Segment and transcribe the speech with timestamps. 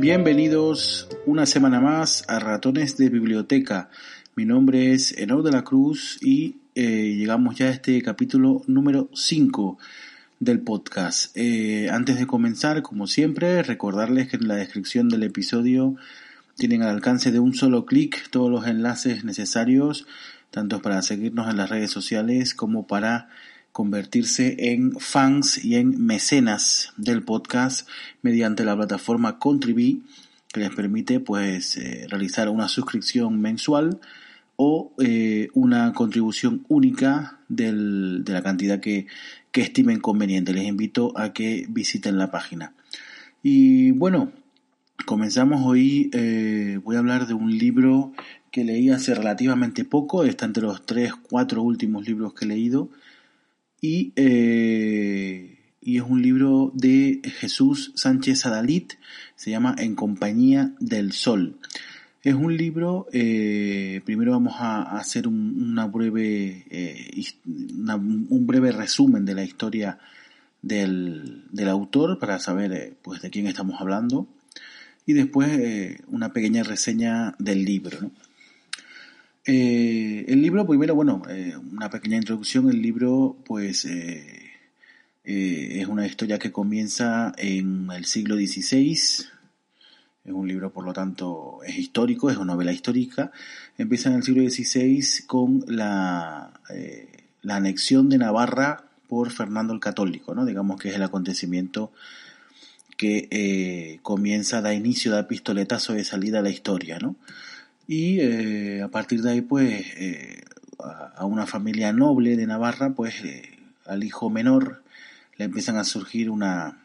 [0.00, 3.90] Bienvenidos una semana más a Ratones de Biblioteca.
[4.34, 9.10] Mi nombre es Enor de la Cruz y eh, llegamos ya a este capítulo número
[9.12, 9.76] 5
[10.38, 11.36] del podcast.
[11.36, 15.96] Eh, antes de comenzar, como siempre, recordarles que en la descripción del episodio
[16.56, 20.06] tienen al alcance de un solo clic todos los enlaces necesarios,
[20.50, 23.28] tanto para seguirnos en las redes sociales como para
[23.72, 27.88] convertirse en fans y en mecenas del podcast
[28.22, 30.02] mediante la plataforma Contribui
[30.52, 34.00] que les permite pues eh, realizar una suscripción mensual
[34.56, 39.06] o eh, una contribución única del, de la cantidad que,
[39.52, 40.52] que estimen conveniente.
[40.52, 42.74] Les invito a que visiten la página.
[43.42, 44.32] Y bueno,
[45.06, 46.10] comenzamos hoy.
[46.12, 48.12] Eh, voy a hablar de un libro
[48.50, 50.24] que leí hace relativamente poco.
[50.24, 52.90] Está entre los tres, cuatro últimos libros que he leído
[53.80, 58.94] y, eh, y es un libro de Jesús Sánchez Adalit,
[59.36, 61.56] se llama En compañía del sol.
[62.22, 69.24] Es un libro, eh, primero vamos a, hacer un, una breve, eh, un breve resumen
[69.24, 69.98] de la historia
[70.60, 74.28] del, del autor para saber pues de quién estamos hablando
[75.06, 77.98] y después una pequeña reseña del libro.
[78.02, 78.10] ¿no?
[79.46, 82.68] Eh, el libro, primero, bueno, eh, una pequeña introducción.
[82.68, 84.52] El libro, pues, eh,
[85.24, 88.92] es una historia que comienza en el siglo XVI.
[88.92, 93.32] Es un libro, por lo tanto, es histórico, es una novela histórica.
[93.78, 96.60] Empieza en el siglo XVI con la,
[97.42, 100.44] la anexión de Navarra por Fernando el Católico, ¿no?
[100.44, 101.92] Digamos que es el acontecimiento
[102.96, 107.16] que comienza, da inicio, da pistoletazo de salida a la historia, ¿no?
[107.90, 110.44] Y eh, a partir de ahí pues eh,
[110.78, 114.84] a una familia noble de Navarra pues eh, al hijo menor
[115.36, 116.78] le empiezan a surgir una,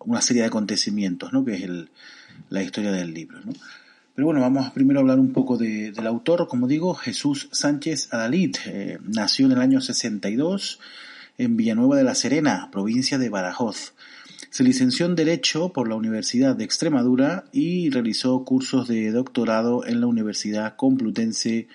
[0.00, 1.46] una serie de acontecimientos ¿no?
[1.46, 1.88] que es el,
[2.50, 3.54] la historia del libro ¿no?
[4.14, 8.12] pero bueno vamos primero a hablar un poco de, del autor como digo Jesús Sánchez
[8.12, 8.56] Adalid
[9.02, 10.78] nació en el año 62
[11.38, 13.94] en Villanueva de la Serena provincia de Badajoz
[14.50, 20.00] se licenció en Derecho por la Universidad de Extremadura y realizó cursos de doctorado en
[20.00, 21.68] la Universidad Complutense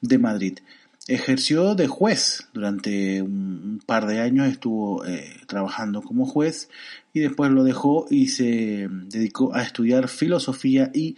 [0.00, 0.58] de Madrid.
[1.06, 6.70] Ejerció de juez durante un par de años, estuvo eh, trabajando como juez
[7.12, 11.16] y después lo dejó y se dedicó a estudiar filosofía y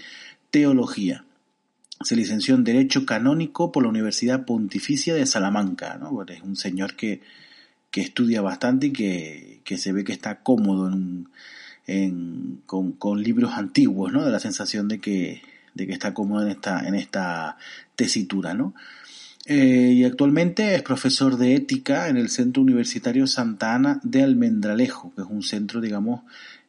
[0.51, 1.25] teología.
[2.03, 6.01] Se licenció en Derecho Canónico por la Universidad Pontificia de Salamanca.
[6.29, 7.21] Es un señor que,
[7.97, 10.93] que estudia bastante y que, que se ve que está cómodo
[11.87, 14.21] en, con, libros antiguos, ¿no?
[14.21, 15.41] Da la sensación de que,
[15.73, 17.57] de que está cómodo en esta, en esta
[17.95, 18.75] tesitura, ¿no?
[19.47, 25.15] Eh, y actualmente es profesor de ética en el Centro Universitario Santa Ana de Almendralejo,
[25.15, 26.21] que es un centro, digamos,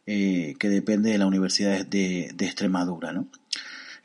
[0.06, 3.28] eh, que depende de la Universidad de, de Extremadura, ¿no?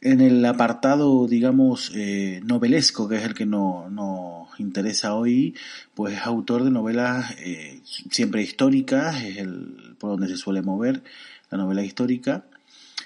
[0.00, 5.54] En el apartado, digamos, eh, novelesco, que es el que no, nos interesa hoy,
[5.94, 7.80] pues es autor de novelas eh,
[8.10, 11.02] siempre históricas, es el por donde se suele mover
[11.50, 12.44] la novela histórica,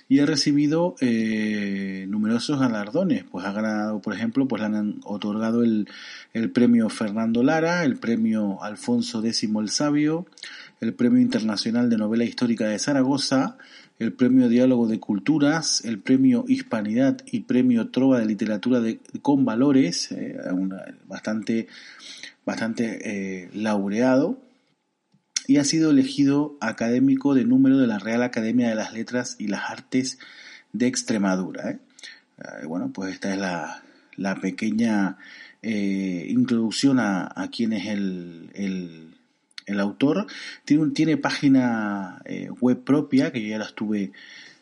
[0.09, 5.65] y ha recibido eh, numerosos galardones, pues ha ganado, por ejemplo, pues le han otorgado
[5.65, 5.89] el,
[6.33, 10.27] el premio Fernando Lara, el premio Alfonso X el Sabio,
[10.81, 13.57] el premio internacional de novela histórica de Zaragoza,
[13.99, 19.45] el Premio Diálogo de Culturas, el Premio Hispanidad y Premio Trova de Literatura de, con
[19.45, 20.37] Valores, eh,
[21.07, 21.67] bastante,
[22.45, 24.39] bastante eh, laureado,
[25.47, 29.47] y ha sido elegido académico de número de la Real Academia de las Letras y
[29.47, 30.19] las Artes
[30.73, 31.71] de Extremadura.
[31.71, 31.79] ¿eh?
[32.67, 33.83] bueno, pues esta es la,
[34.17, 35.19] la pequeña
[35.63, 39.16] introducción a, quién es el
[39.67, 40.27] el autor
[40.65, 44.13] tiene, tiene página eh, web propia, que yo ya la estuve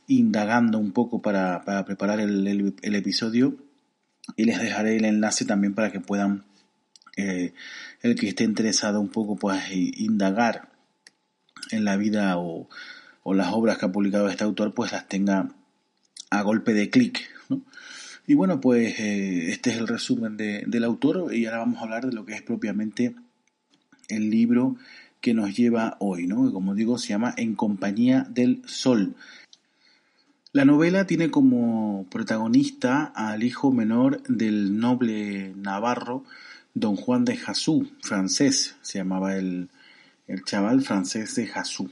[0.06, 3.56] indagando un poco para, para preparar el, el, episodio,
[4.36, 6.44] y les dejaré el enlace también para que puedan,
[7.16, 7.52] eh,
[8.02, 10.70] el que esté interesado un poco, pues indagar
[11.70, 12.68] en la vida o,
[13.26, 15.48] las obras que ha publicado este autor, pues las tenga
[16.30, 17.20] a golpe de clic.
[18.26, 22.06] Y bueno, pues eh, este es el resumen del autor y ahora vamos a hablar
[22.06, 23.14] de lo que es propiamente
[24.08, 24.76] el libro
[25.20, 26.52] que nos lleva hoy, ¿no?
[26.52, 29.14] como digo, se llama En compañía del sol.
[30.52, 36.24] La novela tiene como protagonista al hijo menor del noble navarro,
[36.74, 39.68] don Juan de Jasú, francés, se llamaba el,
[40.26, 41.90] el chaval francés de Jasú.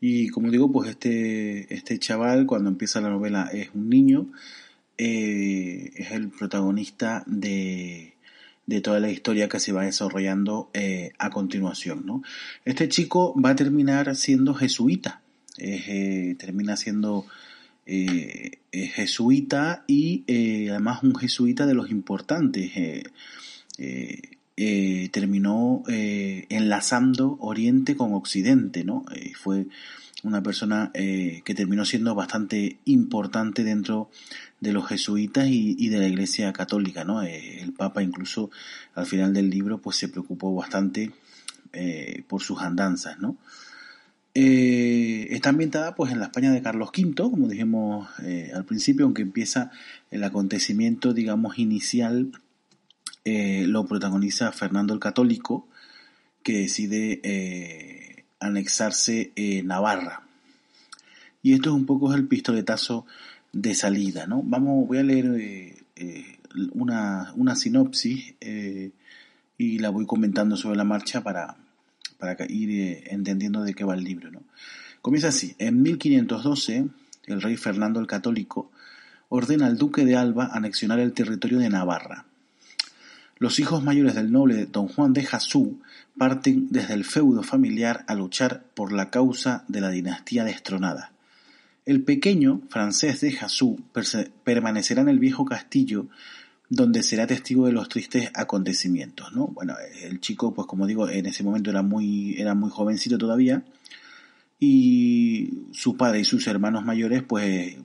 [0.00, 4.26] Y como digo, pues este, este chaval cuando empieza la novela es un niño,
[4.98, 8.15] eh, es el protagonista de,
[8.66, 12.04] de toda la historia que se va desarrollando eh, a continuación.
[12.04, 12.22] ¿no?
[12.64, 15.22] Este chico va a terminar siendo jesuita,
[15.58, 17.26] eh, termina siendo
[17.86, 20.24] eh, jesuita y
[20.68, 22.72] además un jesuita de los importantes.
[25.12, 29.04] terminó enlazando Oriente con Occidente, ¿no?
[29.38, 29.66] fue
[30.26, 34.10] una persona que terminó siendo bastante importante dentro
[34.60, 37.22] de los jesuitas y, de la Iglesia Católica, ¿no?
[37.22, 38.50] Eh, el Papa incluso
[38.94, 41.12] al final del libro pues se preocupó bastante
[41.72, 43.36] eh, por sus andanzas, ¿no?
[44.34, 48.08] Eh, está ambientada pues en la España de Carlos V, como dijimos
[48.54, 49.70] al principio, aunque empieza
[50.10, 52.32] el acontecimiento, digamos, inicial,
[53.24, 55.68] lo protagoniza Fernando el Católico,
[56.42, 57.20] que decide
[58.40, 59.32] anexarse
[59.64, 60.26] Navarra.
[61.42, 63.06] Y esto es un poco el pistoletazo
[63.52, 64.42] de salida, ¿no?
[64.44, 66.38] Vamos, voy a leer eh, eh,
[66.72, 68.90] una, una, sinopsis eh,
[69.56, 71.56] y la voy comentando sobre la marcha para,
[72.18, 74.42] para ir entendiendo de qué va el libro, ¿no?
[75.00, 75.54] Comienza así.
[75.58, 76.86] En 1512,
[77.26, 78.70] el rey Fernando el Católico
[79.28, 82.26] ordena al duque de Alba anexionar el territorio de Navarra.
[83.38, 85.80] Los hijos mayores del noble don Juan de Jasú
[86.16, 91.12] parten desde el feudo familiar a luchar por la causa de la dinastía destronada.
[91.84, 93.80] El pequeño francés de Jasú
[94.42, 96.08] permanecerá en el viejo castillo
[96.68, 99.46] donde será testigo de los tristes acontecimientos, ¿no?
[99.48, 103.62] Bueno, el chico, pues como digo, en ese momento era muy, era muy jovencito todavía
[104.58, 107.76] y su padre y sus hermanos mayores, pues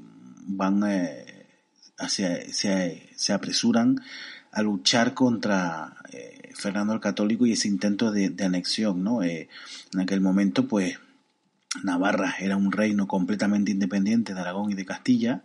[0.47, 1.45] van, eh,
[1.97, 4.01] hacia, se, apresuran
[4.51, 9.23] a luchar contra eh, Fernando el Católico y ese intento de, anexión, ¿no?
[9.23, 9.47] Eh,
[9.93, 10.99] en aquel momento, pues
[11.83, 15.43] Navarra era un reino completamente independiente de Aragón y de Castilla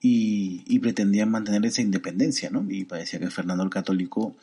[0.00, 2.66] y, pretendían mantener esa independencia, ¿no?
[2.68, 4.34] Y parecía que Fernando el Católico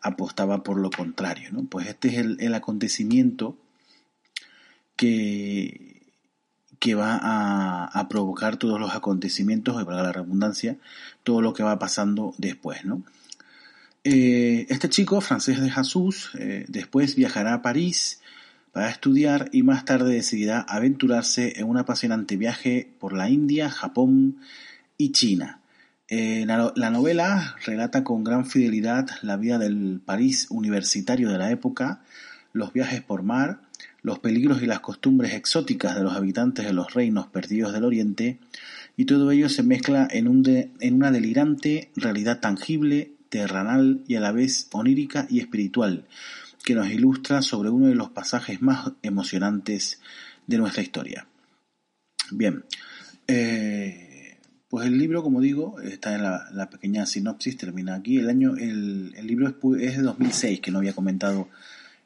[0.00, 1.64] apostaba por lo contrario, ¿no?
[1.64, 3.56] Pues este es el, acontecimiento
[4.96, 6.02] que,
[6.80, 10.78] que va a, provocar todos los acontecimientos, y para la redundancia,
[11.22, 13.04] todo lo que va pasando después, ¿no?
[14.06, 18.20] Eh, este chico, francés de Jesús, eh, después viajará a París
[18.70, 24.40] para estudiar y más tarde decidirá aventurarse en un apasionante viaje por la India, Japón
[24.98, 25.60] y China.
[26.08, 32.02] Eh, la, novela relata con gran fidelidad la vida del París universitario de la época,
[32.52, 33.62] los viajes por mar,
[34.02, 38.38] los peligros y las costumbres exóticas de los habitantes de los reinos perdidos del Oriente,
[38.98, 44.20] y todo ello se mezcla en, un en una delirante realidad tangible, terrenal y a
[44.20, 46.06] la vez onírica y espiritual,
[46.64, 50.00] que nos ilustra sobre uno de los pasajes más emocionantes
[50.46, 51.26] de nuestra historia.
[52.30, 52.64] Bien,
[53.26, 58.18] eh, pues el libro, como digo, está en la, pequeña sinopsis, termina aquí.
[58.18, 61.48] El año, el, libro es, de 2006, que no había comentado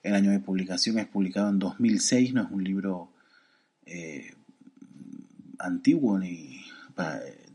[0.02, 3.12] el año de publicación, es publicado en 2006, no es un libro
[3.84, 4.32] eh,
[5.58, 6.62] antiguo ni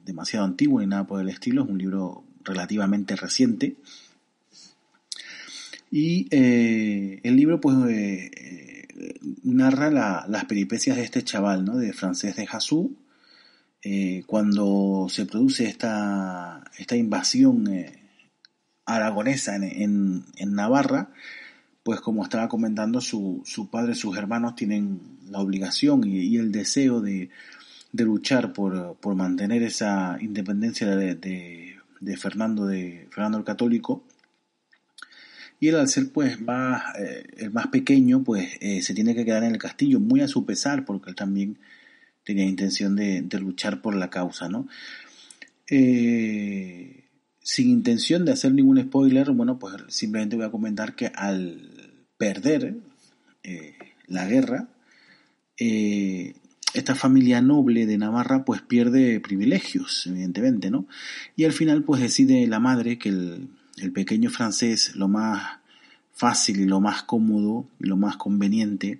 [0.05, 3.75] demasiado antiguo ni nada por el estilo, es un libro relativamente reciente.
[5.95, 11.77] Y eh, el libro pues eh, eh, narra las peripecias de este chaval, ¿no?
[11.77, 12.97] De francés de Jasú,
[14.25, 17.67] cuando se produce esta, esta invasión
[18.85, 21.09] aragonesa en, en, Navarra,
[21.83, 27.01] pues como estaba comentando, su, su padre sus hermanos tienen la obligación y, el deseo
[27.01, 27.29] de,
[27.91, 31.72] de luchar por, por, mantener esa independencia de, de,
[32.03, 34.03] de, Fernando, de Fernando el Católico
[35.63, 39.23] y él al ser pues más, eh, el más pequeño pues eh, se tiene que
[39.23, 41.57] quedar en el castillo muy a su pesar porque él también
[42.25, 44.67] tenía intención de, luchar por la causa, ¿no?
[45.69, 47.05] Eh,
[47.39, 52.75] sin intención de hacer ningún spoiler, bueno pues simplemente voy a comentar que al perder
[54.07, 54.67] la guerra,
[56.73, 60.87] esta familia noble de Navarra pues pierde privilegios, evidentemente, ¿no?
[61.35, 65.59] Y al final pues decide la madre que el, el pequeño francés lo más
[66.13, 68.99] fácil y lo más cómodo y lo más conveniente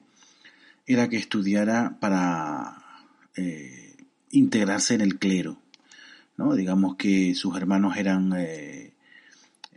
[0.86, 2.84] era que estudiara para
[3.36, 3.96] eh,
[4.32, 5.58] integrarse en el clero.
[6.38, 6.56] ¿no?
[6.56, 8.94] Digamos que sus hermanos eran eh,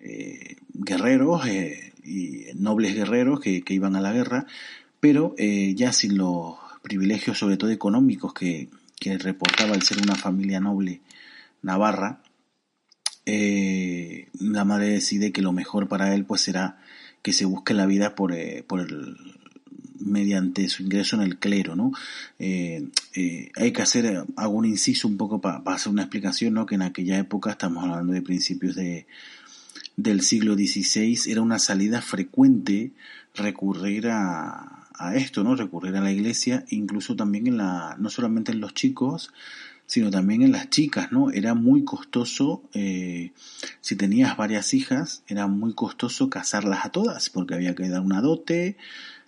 [0.00, 4.46] eh, guerreros y nobles guerreros que, iban a la guerra,
[5.00, 6.56] pero ya sin los
[6.86, 11.00] privilegios, sobre todo económicos, que, que reportaba el ser una familia noble
[11.62, 12.22] navarra,
[13.26, 16.78] la madre decide que lo mejor para él pues será
[17.22, 18.32] que se busque la vida por,
[18.68, 19.16] por el,
[20.06, 21.92] mediante su ingreso en el clero, ¿no?
[22.38, 26.66] Eh, eh, hay que hacer, algún inciso un poco para hacer una explicación, ¿no?
[26.66, 29.06] Que en aquella época, estamos hablando de principios de,
[29.96, 32.92] del siglo XVI, era una salida frecuente
[33.34, 35.56] recurrir a, a esto, ¿no?
[35.56, 39.32] Recurrir a la iglesia, incluso también en la, no solamente en los chicos,
[39.86, 41.30] sino también en las chicas, ¿no?
[41.30, 43.32] Era muy costoso, eh,
[43.80, 48.20] si tenías varias hijas, era muy costoso casarlas a todas, porque había que dar una
[48.20, 48.76] dote,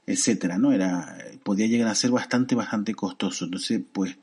[0.07, 0.73] etcétera, ¿no?
[0.73, 3.45] Era, podía llegar a ser bastante, bastante costoso.
[3.45, 4.17] Entonces, pues,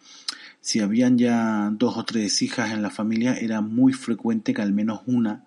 [0.60, 4.74] si habían ya dos o tres hijas en la familia, era muy frecuente que al
[4.74, 5.46] menos una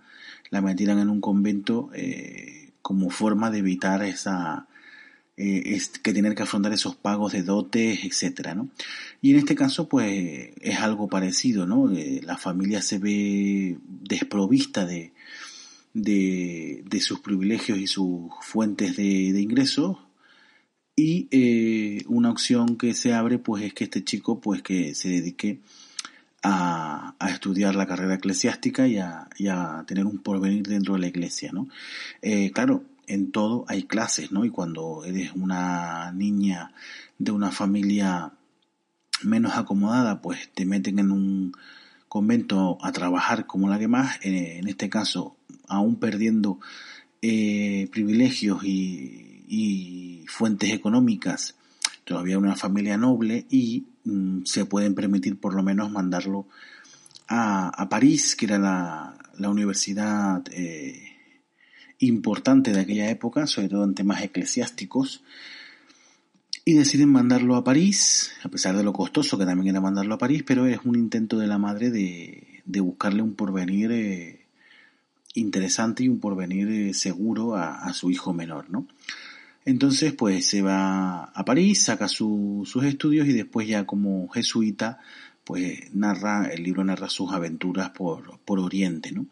[0.50, 4.67] la metieran en un convento eh, como forma de evitar esa,
[5.40, 8.71] eh, que tener que afrontar esos pagos de dotes, etcétera, ¿no?
[9.23, 11.92] Y en este caso, pues, es algo parecido, ¿no?
[11.92, 15.12] Eh, la familia se ve desprovista de,
[15.95, 19.99] de, de, sus privilegios y sus fuentes de, de ingresos
[20.97, 25.09] y eh, una opción que se abre pues es que este chico pues que se
[25.09, 25.61] dedique
[26.42, 31.68] a, estudiar la carrera eclesiástica y a, tener un porvenir dentro de la iglesia, ¿no?
[32.52, 34.44] Claro, en todo hay clases, ¿no?
[34.44, 36.72] Y cuando eres una niña
[37.18, 38.32] de una familia
[39.22, 41.52] menos acomodada, pues te meten en un
[42.08, 45.36] convento a trabajar como la demás, eh, en este caso,
[45.66, 46.60] aún perdiendo
[47.20, 51.56] privilegios y, y fuentes económicas,
[52.04, 56.46] todavía una familia noble y mm, se pueden permitir por lo menos mandarlo
[57.28, 61.07] a, París, que era la, universidad eh,
[61.98, 65.22] importante de aquella época, sobre todo en temas eclesiásticos,
[66.64, 70.18] y deciden mandarlo a París, a pesar de lo costoso que también era mandarlo a
[70.18, 74.46] París, pero es un intento de la madre de, buscarle un porvenir eh,
[75.34, 78.86] interesante y un porvenir eh, seguro a, su hijo menor, ¿no?
[79.64, 84.98] Entonces, pues se va a París, saca sus estudios y después ya como jesuita,
[85.44, 89.26] pues narra, el libro narra sus aventuras por, por Oriente, ¿no?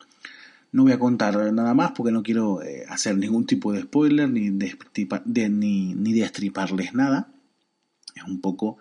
[0.77, 4.29] No voy a contar nada más porque no quiero eh, hacer ningún tipo de spoiler
[4.29, 7.33] ni de, ni, ni de estriparles nada.
[8.15, 8.77] Es un poco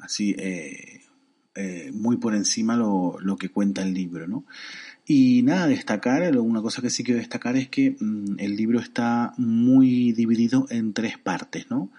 [0.00, 1.02] así, eh,
[1.54, 4.44] eh, muy por encima lo, lo, que cuenta el libro, ¿no?
[5.06, 9.34] Y nada, destacar, una cosa que sí quiero destacar es que mm, el libro está
[9.36, 11.90] muy dividido en tres partes, ¿no?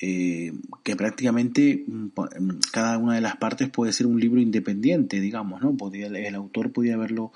[0.00, 0.52] Eh,
[0.84, 5.60] que prácticamente mm, mm, cada una de las partes puede ser un libro independiente, digamos,
[5.60, 5.76] ¿no?
[5.76, 7.32] Podría, el autor podría haberlo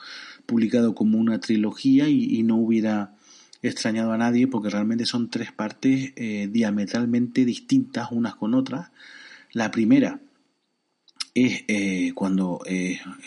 [0.46, 3.16] publicado como una trilogía y, no hubiera
[3.62, 8.90] extrañado a nadie porque realmente son tres partes eh, diametralmente distintas unas con otras.
[9.52, 10.20] La primera
[11.34, 12.60] es eh, cuando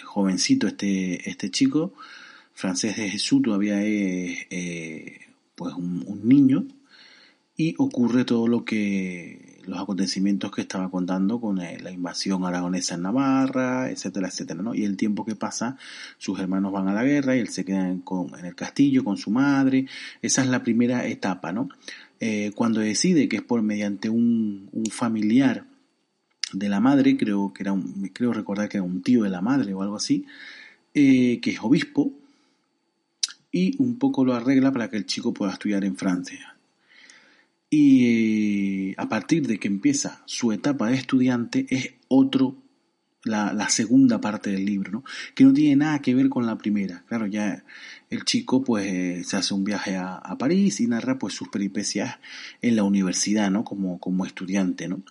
[0.05, 1.93] jovencito este, este chico,
[2.53, 4.47] francés de Jesús, todavía es
[5.55, 6.65] pues un, niño,
[7.57, 13.01] y ocurre todo lo que los acontecimientos que estaba contando con la invasión aragonesa en
[13.01, 14.75] Navarra, etcétera, etcétera, ¿no?
[14.75, 15.77] Y el tiempo que pasa,
[16.19, 18.03] sus hermanos van a la guerra y él se queda en,
[18.37, 19.87] en el castillo con su madre.
[20.21, 21.69] Esa es la primera etapa, ¿no?
[22.55, 25.65] cuando decide que es por mediante un, un familiar
[26.53, 29.41] de la madre, creo que era un, creo recordar que era un tío de la
[29.41, 30.25] madre o algo así,
[30.93, 32.13] eh, que es obispo,
[33.51, 36.54] y un poco lo arregla para que el chico pueda estudiar en Francia.
[37.77, 42.55] Y a partir de que empieza su etapa de estudiante es otro,
[43.25, 45.03] la, segunda parte del libro, ¿no?
[45.33, 47.03] que no tiene nada que ver con la primera.
[47.09, 47.65] Claro, ya
[48.09, 51.49] el chico pues eh, se hace un viaje a, a, París y narra pues sus
[51.49, 52.17] peripecias
[52.61, 53.65] en la universidad, ¿no?
[53.65, 55.01] Como, como estudiante, ¿no?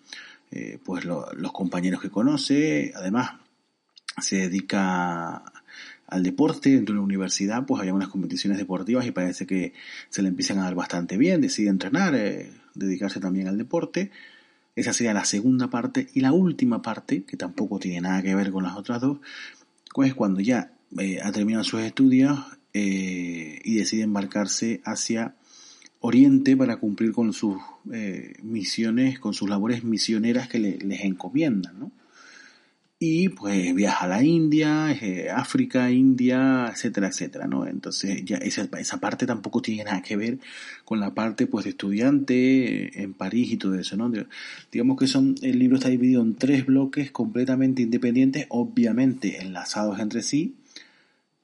[0.51, 3.33] Eh, pues los compañeros que conoce, además
[4.23, 5.45] se dedica
[6.15, 9.73] al deporte dentro de la universidad, pues hay unas competiciones deportivas y parece que
[10.11, 14.13] se le empiezan a dar bastante bien, decide entrenar, eh, dedicarse también al deporte.
[14.77, 18.53] Esa sería la segunda parte y la última parte, que tampoco tiene nada que ver
[18.53, 19.19] con las otras dos,
[19.93, 22.39] pues cuando ya eh, ha terminado sus estudios
[22.73, 25.37] y decide embarcarse hacia
[26.01, 27.57] Oriente para cumplir con sus
[27.93, 31.93] eh, misiones, con sus labores misioneras que les encomiendan, ¿no?
[33.07, 37.67] Y pues viaja a la India, eh, África, India, etcétera, etcétera, ¿no?
[37.67, 40.39] Entonces ya esa, esa, parte tampoco tiene nada que ver
[40.87, 44.11] con la parte pues de estudiante en París y todo eso, ¿no?
[44.73, 50.23] Digamos que son, el libro está dividido en tres bloques completamente independientes, obviamente enlazados entre
[50.23, 50.55] sí,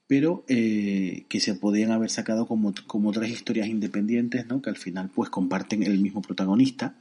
[0.06, 4.62] pero eh, que se podían haber sacado como, como tres historias independientes, ¿no?
[4.62, 6.94] Que al final pues comparten el mismo protagonista.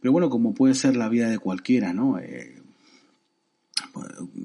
[0.00, 2.18] Pero bueno, como puede ser la vida de cualquiera, ¿no?
[2.18, 2.63] Eh,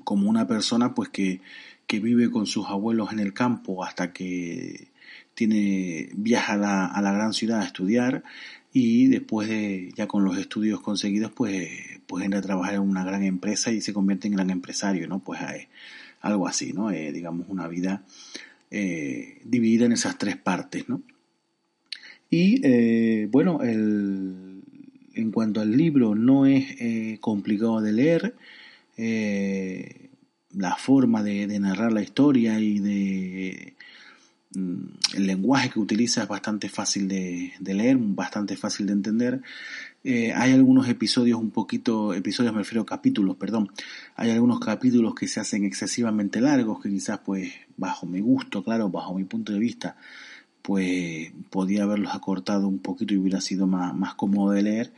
[0.04, 1.42] como una persona pues que,
[1.88, 4.90] que, vive con sus abuelos en el campo hasta que
[5.34, 8.24] tiene viaja a la, a la gran ciudad a estudiar
[8.72, 11.70] y después de ya con los estudios conseguidos pues
[12.06, 15.20] pues entra a trabajar en una gran empresa y se convierte en gran empresario no
[15.20, 15.68] pues eh,
[16.22, 18.04] algo así no eh, digamos una vida
[18.70, 21.02] eh, dividida en esas tres partes no
[22.30, 24.62] y bueno el,
[25.16, 28.36] en cuanto al libro no es complicado de leer
[29.02, 30.10] eh,
[30.52, 33.76] la forma de, narrar la historia y de
[34.54, 39.42] mm, el lenguaje que utiliza es bastante fácil de, leer, bastante fácil de entender.
[40.04, 43.72] Eh, hay algunos episodios un poquito, episodios me refiero a capítulos, perdón.
[44.18, 48.90] Hay algunos capítulos que se hacen excesivamente largos, que quizás pues bajo mi gusto, claro,
[48.90, 49.96] bajo mi punto de vista,
[50.62, 54.94] pues podía haberlos acortado un poquito y hubiera sido más, más cómodo de leer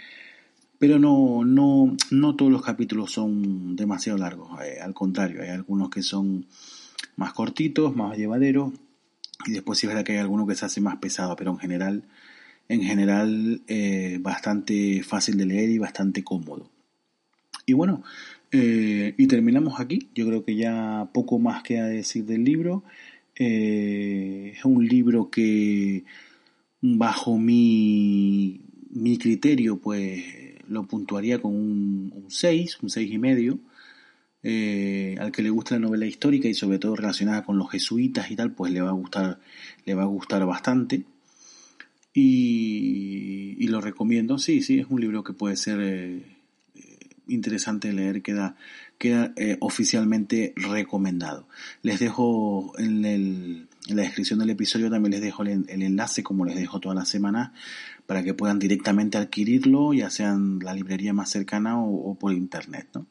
[0.82, 5.92] pero no, no, no todos los capítulos son demasiado largos, eh, al contrario, hay algunos
[5.92, 6.48] que son
[7.18, 8.74] más cortitos, más llevaderos,
[9.46, 11.60] y después sí es verdad que hay alguno que se hace más pesado, pero en
[11.60, 12.04] general,
[12.68, 16.72] en general eh, bastante fácil de leer y bastante cómodo.
[17.68, 18.02] Y bueno,
[18.52, 22.84] eh, y terminamos aquí, yo creo que ya poco más queda decir del libro.
[23.36, 26.06] es un libro que
[26.82, 30.41] bajo mi, mi criterio pues
[30.72, 33.60] lo puntuaría con un 6, un 6 y medio.
[34.44, 38.32] Eh, al que le gusta la novela histórica y sobre todo relacionada con los jesuitas
[38.32, 39.40] y tal, pues le va a gustar,
[39.86, 41.04] le va a gustar bastante.
[42.14, 46.26] Y, lo recomiendo, sí, sí, es un libro que puede ser eh,
[47.28, 48.58] interesante de leer, queda,
[48.98, 51.48] queda eh, oficialmente recomendado.
[51.82, 56.56] Les dejo en, en, la descripción del episodio, también les dejo el, enlace, como les
[56.56, 57.52] dejo todas las semanas,
[58.06, 62.88] para que puedan directamente adquirirlo, ya sea en la librería más cercana o, por internet.
[62.96, 63.08] ¿no?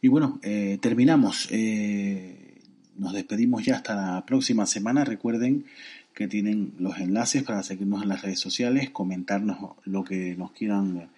[0.00, 1.48] Y bueno, eh, terminamos.
[1.50, 2.62] Eh,
[2.96, 5.04] nos despedimos ya hasta la próxima semana.
[5.04, 5.64] Recuerden
[6.14, 11.10] que tienen los enlaces para seguirnos en las redes sociales, comentarnos lo que nos quieran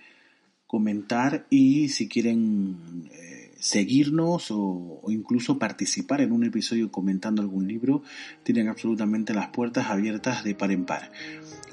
[0.71, 8.03] comentar y si quieren eh, seguirnos o, incluso participar en un episodio comentando algún libro,
[8.43, 11.13] tienen absolutamente las puertas abiertas de par en par.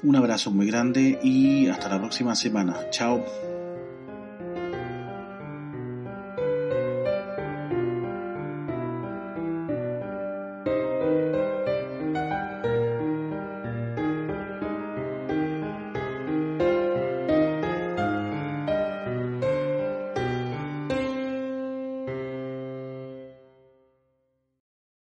[0.02, 2.76] Un abrazo muy grande y hasta la próxima semana.
[2.90, 3.47] Chao.